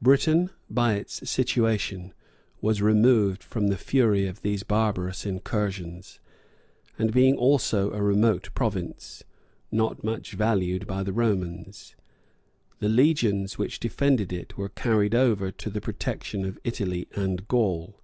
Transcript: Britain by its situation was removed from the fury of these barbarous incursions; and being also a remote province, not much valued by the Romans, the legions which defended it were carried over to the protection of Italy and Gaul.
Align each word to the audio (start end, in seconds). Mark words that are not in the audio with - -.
Britain 0.00 0.48
by 0.70 0.94
its 0.94 1.28
situation 1.28 2.14
was 2.62 2.80
removed 2.80 3.42
from 3.42 3.68
the 3.68 3.76
fury 3.76 4.26
of 4.26 4.40
these 4.40 4.62
barbarous 4.62 5.26
incursions; 5.26 6.20
and 6.98 7.12
being 7.12 7.36
also 7.36 7.90
a 7.90 8.00
remote 8.00 8.48
province, 8.54 9.24
not 9.70 10.02
much 10.02 10.32
valued 10.32 10.86
by 10.86 11.02
the 11.02 11.12
Romans, 11.12 11.94
the 12.78 12.88
legions 12.88 13.58
which 13.58 13.78
defended 13.78 14.32
it 14.32 14.56
were 14.56 14.70
carried 14.70 15.14
over 15.14 15.50
to 15.52 15.68
the 15.68 15.82
protection 15.82 16.46
of 16.46 16.58
Italy 16.64 17.06
and 17.14 17.46
Gaul. 17.46 18.00